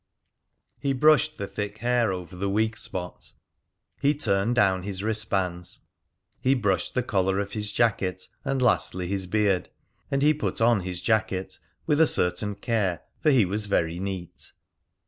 [0.79, 3.33] He brushed the thick hair over the weak spot,
[4.01, 5.81] he turned down his wristbands,
[6.39, 9.69] he brushed the collar of his jacket, and lastly his beard;
[10.09, 14.53] and he put on his jacket with a certain care, for he was very neat.